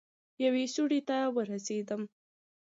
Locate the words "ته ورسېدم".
1.09-2.01